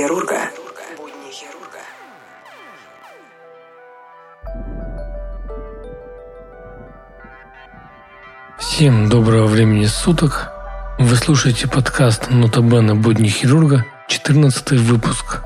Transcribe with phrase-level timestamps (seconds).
[0.00, 0.56] эфире подкаст
[0.96, 1.78] «Будни хирурга».
[8.58, 10.52] Всем доброго времени суток.
[10.98, 15.42] Вы слушаете подкаст «Нотабene будни хирурга», 14 выпуск.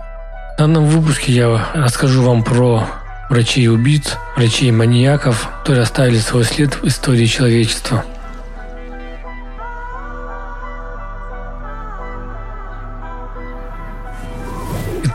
[0.55, 2.87] В данном выпуске я расскажу вам про
[3.31, 8.05] врачей-убийц, врачей-маньяков, которые оставили свой след в истории человечества–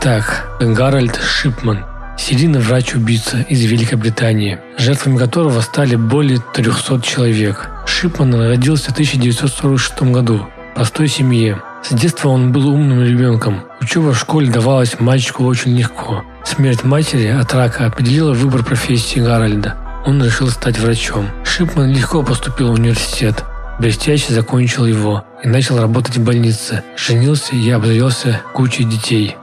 [0.02, 1.84] Итак, Гарольд Шипман,
[2.16, 7.68] серийный врач-убийца из Великобритании, жертвами которого стали более 300 человек.
[7.84, 11.60] Шипман родился в 1946 году в простой семье.
[11.84, 13.64] С детства он был умным ребенком.
[13.82, 16.24] Учеба в школе давалась мальчику очень легко.
[16.46, 19.76] Смерть матери от рака определила выбор профессии Гарольда.
[20.06, 21.28] Он решил стать врачом.
[21.44, 23.44] Шипман легко поступил в университет.
[23.78, 26.84] Блестяще закончил его и начал работать в больнице.
[26.96, 29.36] Женился и обзавелся кучей детей.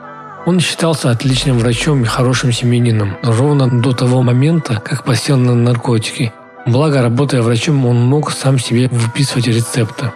[0.48, 6.32] Он считался отличным врачом и хорошим семьянином ровно до того момента, как посел на наркотики.
[6.66, 10.10] Благо, работая врачом, он мог сам себе выписывать рецепты.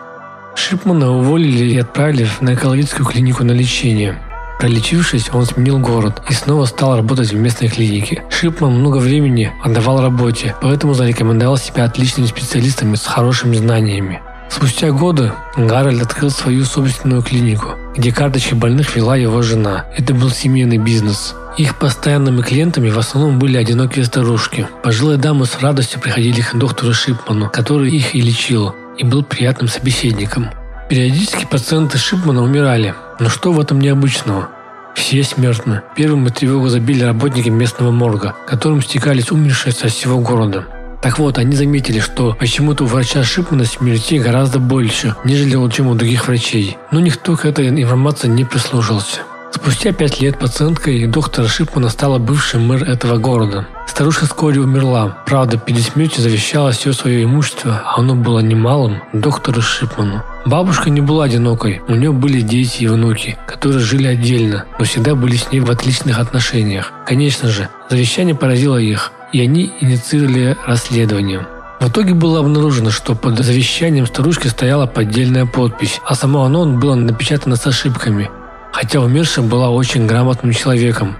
[0.56, 4.22] Шипмана уволили и отправили в наркологическую клинику на лечение.
[4.58, 8.24] Пролечившись, он сменил город и снова стал работать в местной клинике.
[8.30, 14.22] Шипман много времени отдавал работе, поэтому зарекомендовал себя отличным специалистом с хорошими знаниями.
[14.52, 19.86] Спустя годы Гарольд открыл свою собственную клинику, где карточки больных вела его жена.
[19.96, 21.34] Это был семейный бизнес.
[21.58, 24.68] Их постоянными клиентами в основном были одинокие старушки.
[24.84, 29.70] Пожилые дамы с радостью приходили к доктору Шипману, который их и лечил, и был приятным
[29.70, 30.50] собеседником.
[30.90, 32.94] Периодически пациенты Шипмана умирали.
[33.20, 34.50] Но что в этом необычного?
[34.96, 35.82] Все смертны.
[35.96, 40.66] Первым тревогу забили работники местного морга, которым стекались умершие со всего города.
[41.02, 45.96] Так вот, они заметили, что почему-то у врача Шипмана смертей гораздо больше, нежели чем у
[45.96, 46.78] других врачей.
[46.92, 49.22] Но никто к этой информации не прислушался.
[49.54, 53.68] Спустя пять лет пациенткой доктора Шипмана стала бывший мэр этого города.
[53.86, 55.18] Старушка вскоре умерла.
[55.26, 60.24] Правда, перед смертью завещала все свое имущество, а оно было немалым, доктору Шипману.
[60.46, 65.14] Бабушка не была одинокой, у нее были дети и внуки, которые жили отдельно, но всегда
[65.16, 66.94] были с ней в отличных отношениях.
[67.06, 71.48] Конечно же, завещание поразило их, и они инициировали расследование.
[71.80, 76.96] В итоге было обнаружено, что под завещанием старушки стояла поддельная подпись, а само оно было
[76.96, 78.30] напечатано с ошибками,
[78.72, 81.16] хотя умершая была очень грамотным человеком.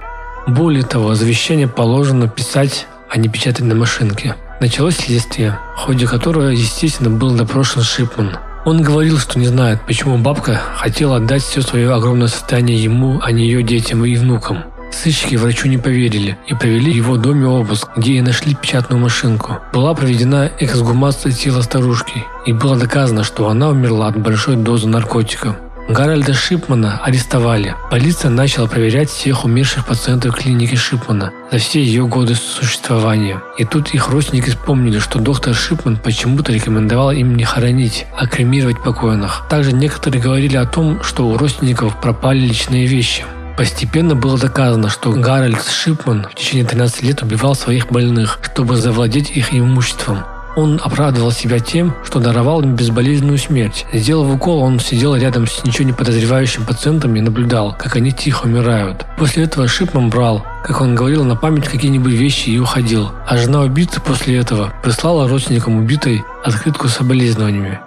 [0.48, 4.36] Более того, завещание положено писать, а не печатать на машинке.
[4.60, 8.38] Началось следствие, в ходе которого, естественно, был допрошен Шипман.
[8.64, 13.32] Он говорил, что не знает, почему бабка хотела отдать все свое огромное состояние ему, а
[13.32, 14.66] не ее детям и внукам.
[14.92, 19.58] Сыщики врачу не поверили и провели его доме обыск, где и нашли печатную машинку.
[19.74, 25.58] Была проведена эксгумация тела старушки, и было доказано, что она умерла от большой дозы наркотика.
[25.90, 27.76] Гарольда Шипмана арестовали.
[27.90, 33.42] Полиция начала проверять всех умерших пациентов клиники Шипмана за все ее годы существования.
[33.58, 38.82] И тут их родственники вспомнили, что доктор Шипман почему-то рекомендовал им не хоронить, а кремировать
[38.82, 39.44] покойных.
[39.50, 43.26] Также некоторые говорили о том, что у родственников пропали личные вещи.
[43.58, 49.32] Постепенно было доказано, что Гарольд Шипман в течение 13 лет убивал своих больных, чтобы завладеть
[49.32, 50.24] их имуществом.
[50.56, 53.86] Он оправдывал себя тем, что даровал им безболезненную смерть.
[53.94, 58.48] Сделав укол, он сидел рядом с ничего не подозревающим пациентом и наблюдал, как они тихо
[58.48, 59.06] умирают.
[59.18, 63.12] После этого Шипман брал, как он говорил, на память какие-нибудь вещи и уходил.
[63.26, 67.80] А жена убийцы после этого прислала родственникам убитой открытку с соболезнованиями.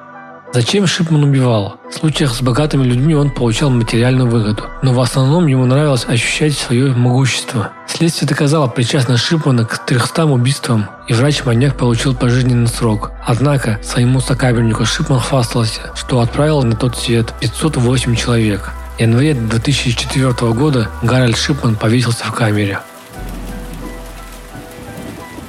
[0.55, 1.81] Зачем Шипман убивал?
[1.91, 6.57] В случаях с богатыми людьми он получал материальную выгоду, но в основном ему нравилось ощущать
[6.57, 7.73] свое могущество.
[7.89, 13.11] Следствие доказало причастность Шипмана к 300 убийствам, и врач-маньяк получил пожизненный срок.
[13.27, 18.71] Однако своему сокамернику Шипман хвастался, что отправил на тот свет 508 человек.
[18.97, 22.79] В январе 2004 года Гарольд Шипман повесился в камере.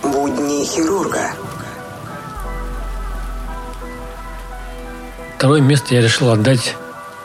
[0.02, 1.45] Будни хирурга.
[5.38, 6.76] Второе место я решил отдать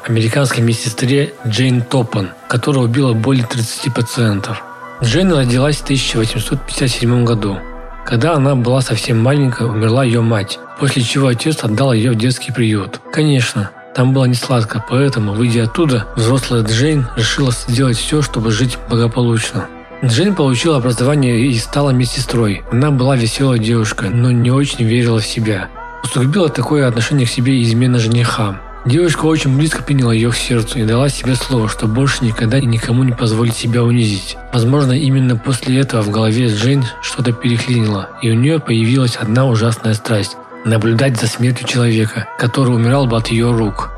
[0.04, 4.64] американской медсестре Джейн Топпан, которая убила более 30 пациентов.
[5.00, 7.58] Джейн родилась в 1857 году.
[8.04, 12.52] Когда она была совсем маленькой, умерла ее мать, после чего отец отдал ее в детский
[12.52, 13.00] приют.
[13.12, 18.76] Конечно, там было не сладко, поэтому, выйдя оттуда, взрослая Джейн решила сделать все, чтобы жить
[18.88, 19.68] благополучно.
[20.04, 22.62] Джейн получила образование и стала медсестрой.
[22.72, 25.68] Она была веселой девушкой, но не очень верила в себя.
[26.02, 28.60] Усугубило такое отношение к себе измена жениха.
[28.86, 32.64] Девушка очень близко приняла ее к сердцу и дала себе слово, что больше никогда и
[32.64, 34.38] никому не позволит себя унизить.
[34.54, 39.92] Возможно, именно после этого в голове Джейн что-то переклинило, и у нее появилась одна ужасная
[39.92, 43.90] страсть– наблюдать за смертью человека, который умирал бы от ее рук.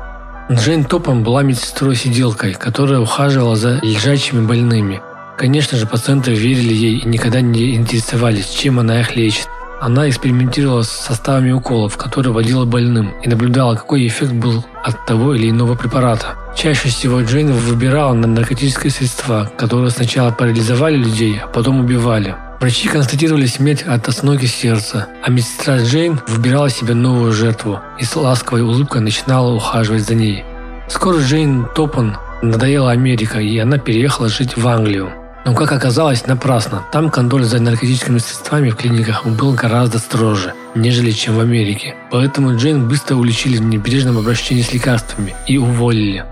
[0.51, 5.01] Джейн Топом была медсестрой-сиделкой, которая ухаживала за лежачими больными.
[5.37, 9.47] Конечно же, пациенты верили ей и никогда не интересовались, чем она их лечит.
[9.85, 15.35] Она экспериментировала с составами уколов, которые вводила больным, и наблюдала, какой эффект был от того
[15.35, 16.37] или иного препарата.
[16.55, 22.33] Чаще всего Джейн выбирала на наркотические средства, которые сначала парализовали людей, а потом убивали.
[22.61, 28.15] Врачи констатировали смерть от остановки сердца, а медсестра Джейн выбирала себе новую жертву и с
[28.15, 30.45] ласковой улыбкой начинала ухаживать за ней.
[30.87, 35.11] Скоро Джейн Топан надоела Америка, и она переехала жить в Англию.
[35.45, 36.83] Но, как оказалось, напрасно.
[36.91, 41.95] Там контроль за наркотическими средствами в клиниках был гораздо строже, нежели чем в Америке.
[42.11, 46.25] Поэтому Джейн быстро уличили в небрежном обращении с лекарствами и уволили.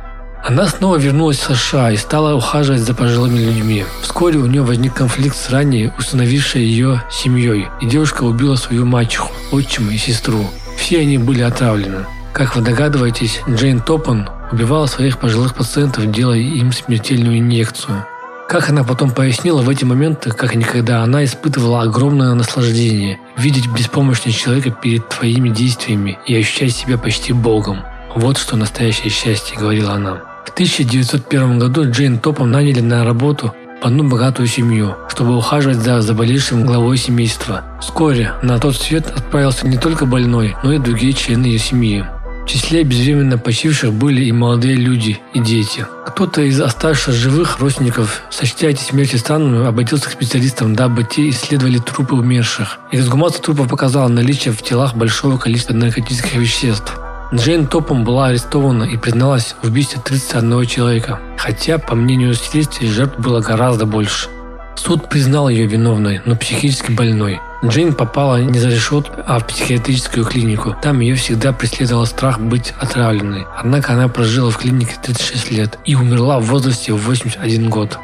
[0.43, 3.85] Она снова вернулась в США и стала ухаживать за пожилыми людьми.
[4.01, 9.31] Вскоре у нее возник конфликт с ранее установившей ее семьей, и девушка убила свою мачеху,
[9.51, 10.49] отчима и сестру.
[10.77, 12.05] Все они были отравлены.
[12.33, 18.05] Как вы догадываетесь, Джейн Топпан убивала своих пожилых пациентов, делая им смертельную инъекцию.
[18.51, 24.37] Как она потом пояснила, в эти моменты, как никогда, она испытывала огромное наслаждение– видеть беспомощность
[24.37, 27.79] человека перед твоими действиями и ощущать себя почти Богом.
[28.13, 30.15] Вот что настоящее счастье, говорила она.
[30.45, 36.01] В 1901 году Джейн Топом наняли на работу в одну богатую семью, чтобы ухаживать за
[36.01, 37.63] заболевшим главой семейства.
[37.79, 42.03] Вскоре на тот свет отправился не только больной, но и другие члены ее семьи.
[42.43, 45.85] В числе безвременно почивших были и молодые люди, и дети.
[46.11, 51.77] Кто-то из оставшихся живых родственников, сочтя эти смерти странными, обратился к специалистам, дабы те исследовали
[51.77, 52.79] трупы умерших.
[52.91, 56.99] Эксгумация трупов показала наличие в телах большого количества наркотических веществ.
[57.33, 63.17] Джейн Топом была арестована и призналась в убийстве 31 человека, хотя, по мнению следствия, жертв
[63.17, 64.27] было гораздо больше.
[64.75, 67.39] Суд признал ее виновной, но психически больной.
[67.63, 70.75] Джейн попала не за решетку, а в психиатрическую клинику.
[70.81, 73.45] Там ее всегда преследовал страх быть отравленной.
[73.55, 77.99] Однако она прожила в клинике 36 лет и умерла в возрасте в 81 год.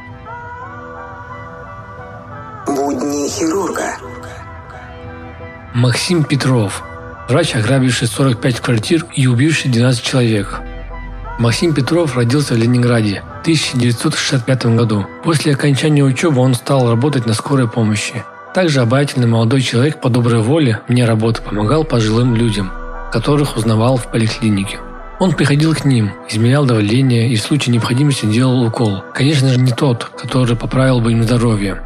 [2.68, 3.98] Будни хирурга.
[5.74, 6.84] Максим Петров.
[7.28, 10.62] Врач, ограбивший 45 квартир и убивший 12 человек.
[11.40, 15.06] Максим Петров родился в Ленинграде в 1965 году.
[15.24, 18.24] После окончания учебы он стал работать на скорой помощи.
[18.56, 22.72] Также обаятельный молодой человек по доброй воле мне работы помогал пожилым людям,
[23.12, 24.80] которых узнавал в поликлинике.
[25.20, 29.04] Он приходил к ним, измерял давление и в случае необходимости делал укол.
[29.14, 31.84] Конечно же, не тот, который поправил бы им здоровье.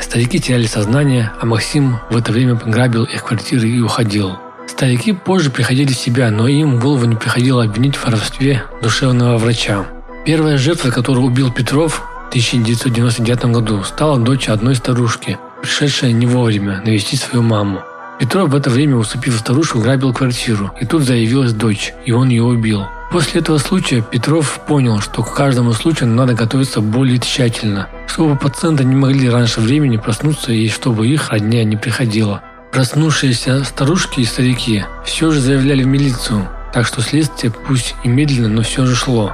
[0.00, 4.38] Старики теряли сознание, а Максим в это время грабил их квартиры и уходил.
[4.76, 9.38] Старики позже приходили в себя, но им в голову не приходило обвинить в воровстве душевного
[9.38, 9.86] врача.
[10.26, 16.82] Первая жертва, которую убил Петров в 1999 году, стала дочь одной старушки, пришедшая не вовремя
[16.84, 17.80] навестить свою маму.
[18.20, 22.42] Петров в это время, усыпив старушку, грабил квартиру, и тут заявилась дочь, и он ее
[22.42, 22.84] убил.
[23.10, 28.84] После этого случая Петров понял, что к каждому случаю надо готовиться более тщательно, чтобы пациенты
[28.84, 32.42] не могли раньше времени проснуться и чтобы их родня не приходила.
[32.76, 38.48] Проснувшиеся старушки и старики все же заявляли в милицию, так что следствие пусть и медленно,
[38.48, 39.32] но все же шло.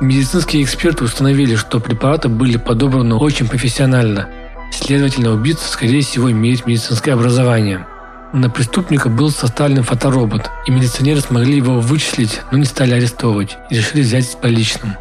[0.00, 4.28] Медицинские эксперты установили, что препараты были подобраны очень профессионально,
[4.72, 7.86] Следовательно, убийца, скорее всего, имеет медицинское образование.
[8.32, 13.76] На преступника был составлен фоторобот, и милиционеры смогли его вычислить, но не стали арестовывать и
[13.76, 14.96] решили взять с поличным.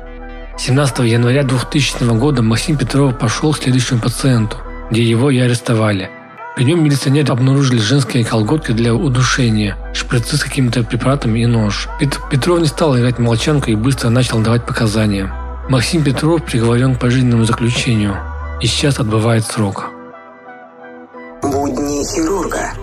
[0.60, 4.58] 17 января 2000 года Максим Петров пошел к следующему пациенту,
[4.92, 6.12] где его и арестовали.
[6.60, 11.88] При нем милиционеры обнаружили женские колготки для удушения, шприцы с какими-то препаратами и нож.
[12.30, 15.34] Петров не стал играть молчанку и быстро начал давать показания.
[15.70, 18.18] Максим Петров приговорен к пожизненному заключению
[18.60, 19.86] и сейчас отбывает срок.
[21.42, 22.74] Будни хирурга.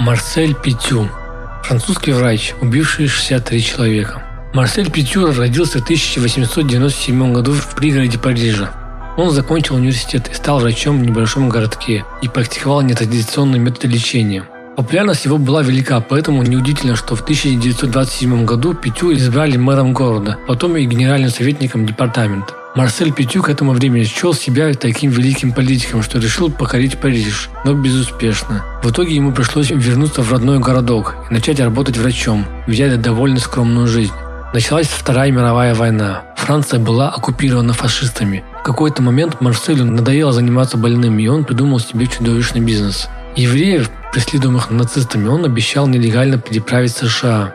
[0.00, 1.06] Марсель Петю.
[1.64, 4.31] Французский врач, убивший 63 человека.
[4.54, 8.70] Марсель Петю родился в 1897 году в пригороде Парижа.
[9.16, 14.44] Он закончил университет и стал врачом в небольшом городке и практиковал нетрадиционные методы лечения.
[14.76, 20.76] Популярность его была велика, поэтому неудивительно, что в 1927 году Петю избрали мэром города, потом
[20.76, 22.52] и генеральным советником департамента.
[22.74, 27.72] Марсель Петю к этому времени счел себя таким великим политиком, что решил покорить Париж, но
[27.72, 28.64] безуспешно.
[28.82, 33.86] В итоге ему пришлось вернуться в родной городок и начать работать врачом, ведя довольно скромную
[33.86, 34.12] жизнь.
[34.52, 36.24] Началась Вторая мировая война.
[36.36, 38.44] Франция была оккупирована фашистами.
[38.60, 43.08] В какой-то момент Марселю надоело заниматься больными, и он придумал себе чудовищный бизнес.
[43.34, 47.54] Евреев, преследуемых нацистами, он обещал нелегально переправить США.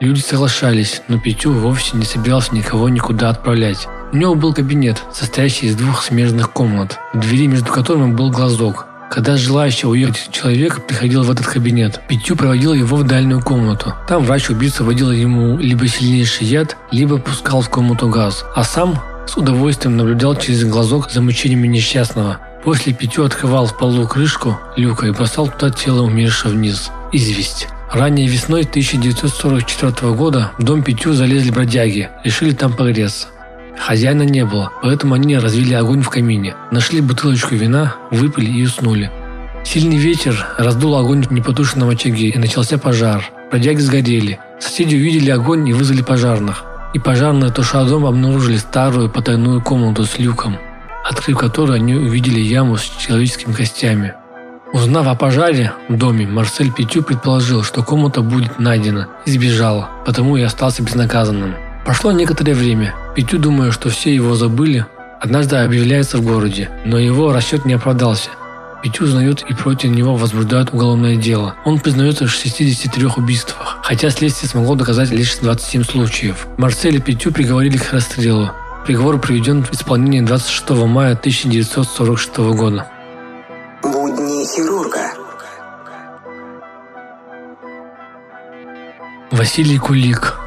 [0.00, 3.88] Люди соглашались, но Петю вовсе не собирался никого никуда отправлять.
[4.12, 8.86] У него был кабинет, состоящий из двух смежных комнат, в двери между которыми был глазок.
[9.10, 13.94] Когда желающий уехать человек приходил в этот кабинет, Петю проводил его в дальнюю комнату.
[14.08, 19.36] Там врач-убийца вводил ему либо сильнейший яд, либо пускал в комнату газ, а сам с
[19.36, 22.38] удовольствием наблюдал через глазок за мучениями несчастного.
[22.64, 26.90] После Петю открывал в полу крышку люка и бросал туда тело умершего вниз.
[27.12, 27.68] Известь.
[27.92, 33.28] Ранней весной 1944 года в дом Петю залезли бродяги, решили там погреться.
[33.78, 39.10] Хозяина не было, поэтому они развели огонь в камине, нашли бутылочку вина, выпили и уснули.
[39.64, 43.24] Сильный ветер раздул огонь в непотушенном очаге и начался пожар.
[43.50, 44.38] Бродяги сгорели.
[44.60, 46.64] Соседи увидели огонь и вызвали пожарных.
[46.92, 50.58] И пожарные, туша дом, обнаружили старую потайную комнату с люком,
[51.04, 54.14] открыв которую они увидели яму с человеческими костями.
[54.72, 60.36] Узнав о пожаре в доме, Марсель Петю предположил, что комната будет найдена и сбежал, потому
[60.36, 61.54] и остался безнаказанным.
[61.84, 62.94] Прошло некоторое время.
[63.14, 64.86] Петю, думая, что все его забыли,
[65.20, 68.30] однажды объявляется в городе, но его расчет не оправдался.
[68.82, 71.54] Петю узнают и против него возбуждают уголовное дело.
[71.64, 76.48] Он признается в 63 убийствах, хотя следствие смогло доказать лишь 27 случаев.
[76.58, 78.50] Марселя Петю приговорили к расстрелу.
[78.84, 82.88] Приговор приведен в исполнение 26 мая 1946 года.
[83.80, 85.12] Будни хирурга.
[89.30, 90.43] Василий Кулик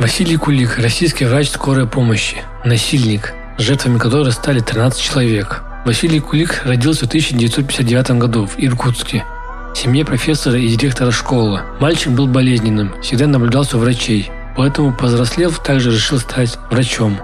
[0.00, 5.62] Василий Кулик– российский врач скорой помощи, насильник, жертвами которой стали 13 человек.
[5.86, 9.24] Василий Кулик родился в 1959 году в Иркутске,
[9.72, 11.62] в семье профессора и директора школы.
[11.78, 17.18] Мальчик был болезненным, всегда наблюдался у врачей, поэтому, повзрослев, также решил стать врачом.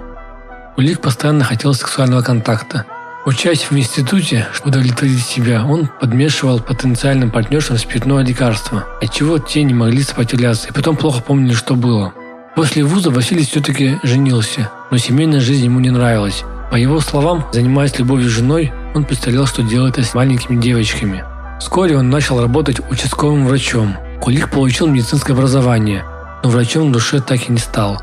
[0.75, 2.85] Кулик постоянно хотел сексуального контакта.
[3.25, 9.73] Учась в институте, чтобы удовлетворить себя, он подмешивал потенциальным партнершам спиртное лекарство, отчего те не
[9.73, 12.13] могли сопротивляться и потом плохо помнили, что было.
[12.61, 16.43] После вуза Василий все-таки женился, но семейная жизнь ему не нравилась.
[16.69, 21.23] По его словам, занимаясь любовью с женой, он представлял, что делает это с маленькими девочками.
[21.59, 23.97] Вскоре он начал работать участковым врачом.
[24.21, 26.05] Кулик получил медицинское образование,
[26.43, 27.99] но врачом в душе так и не стал.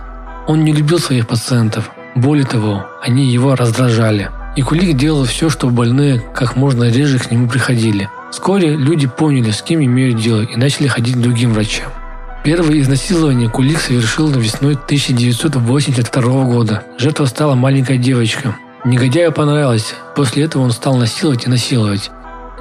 [0.49, 1.93] Он не любил своих пациентов.
[2.17, 4.29] Более того, они его раздражали.
[4.57, 8.11] И Кулик делал все, чтобы больные как можно реже к нему приходили.
[8.33, 11.93] Вскоре люди поняли, с кем имеют дело, и начали ходить к другим врачам.
[12.49, 16.83] Первое изнасилование Кулик совершил весной 1982 года.
[16.97, 18.57] Жертва стала маленькая девочка.
[18.87, 19.93] Негодяю понравилось.
[20.17, 22.11] После этого он стал насиловать и насиловать.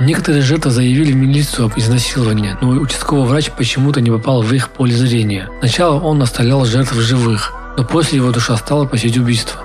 [0.02, 4.72] Некоторые жертвы заявили в милицию об изнасиловании, но участковый врач почему-то не попал в их
[4.72, 5.48] поле зрения.
[5.60, 9.62] Сначала он оставлял жертв живых, но после его душа стала посетить убийство.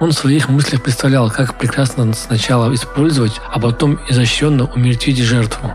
[0.00, 5.70] Он в своих мыслях представлял, как прекрасно сначала использовать, а потом изощренно умертвить жертву.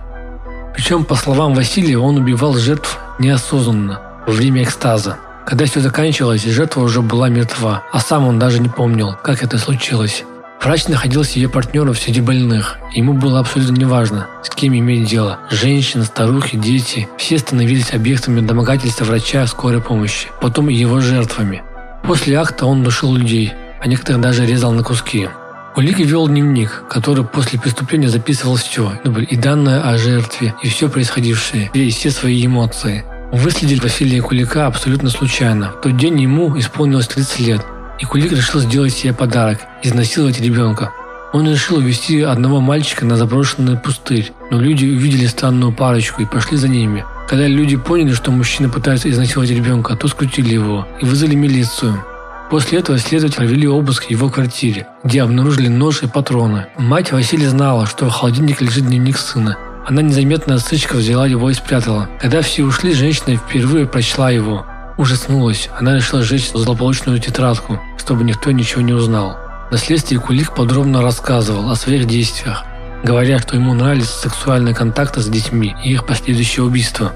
[0.75, 5.18] Причем, по словам Василия, он убивал жертв неосознанно, во время экстаза.
[5.46, 9.58] Когда все заканчивалось, жертва уже была мертва, а сам он даже не помнил, как это
[9.58, 10.26] случилось.
[10.62, 12.78] Врач находил себе партнеров среди больных.
[12.94, 15.40] Ему было абсолютно неважно, с кем иметь дело.
[15.50, 21.64] Женщины, старухи, дети– все становились объектами домогательства врача скорой помощи, потом его жертвами.
[22.04, 25.30] После акта он душил людей, а некоторых даже резал на куски.
[25.77, 28.93] Улик вел дневник, который после преступления записывал все,
[29.29, 33.05] и данные о жертве, и все происходившее, и все свои эмоции.
[33.31, 35.74] Выследили Василия Кулика абсолютно случайно.
[35.74, 37.62] В тот день ему исполнилось 30 лет,
[38.00, 40.93] и Кулик решил сделать себе подарок– изнасиловать ребенка.
[41.31, 46.57] Он решил увезти одного мальчика на заброшенный пустырь, но люди увидели странную парочку и пошли
[46.57, 47.05] за ними.
[47.29, 52.03] Когда люди поняли, что мужчина пытается изнасиловать ребенка, то скрутили его и вызвали милицию.
[52.50, 56.68] После этого следователи провели обыск в его квартире, где обнаружили нож и патроны.
[56.77, 59.58] Мать Василия знала, что в холодильнике лежит дневник сына.
[59.86, 62.10] Она незаметно от сычка взяла его и спрятала.
[62.22, 64.66] Когда все ушли, женщина впервые прочла его.
[64.98, 65.70] Ужаснулась.
[65.77, 69.38] Она решила сжечь злополучную тетрадку, чтобы никто ничего не узнал.
[69.70, 72.63] На следствии Кулик подробно рассказывал о своих действиях,
[73.04, 77.12] говоря, что ему нравились сексуальные контакты с детьми и их последующее убийство.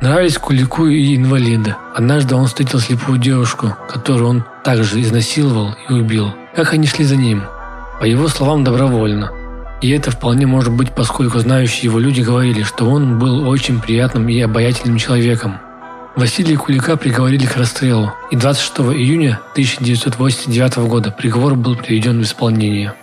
[0.00, 1.74] Нравились Кулику и инвалиды.
[1.92, 6.32] Однажды он встретил слепую девушку, которую он также изнасиловал и убил.
[6.54, 7.42] Как они шли за ним?
[7.98, 9.32] По его словам, добровольно.
[9.80, 14.28] И это вполне может быть, поскольку знающие его люди говорили, что он был очень приятным
[14.28, 15.58] и обаятельным человеком.
[16.14, 22.94] Василия Кулика приговорили к расстрелу, и 26 июня 1989 года приговор был приведен в исполнение.